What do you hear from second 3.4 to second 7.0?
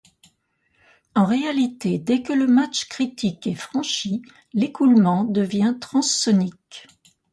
est franchi, l'écoulement devient transsonique.